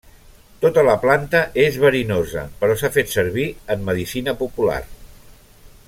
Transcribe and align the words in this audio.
Tota 0.61 0.83
la 0.87 0.95
planta 1.03 1.41
és 1.65 1.77
verinosa, 1.83 2.47
però 2.63 2.79
s'ha 2.81 2.91
fet 2.97 3.13
servir 3.17 3.47
en 3.75 3.85
medicina 3.91 4.35
popular. 4.41 4.81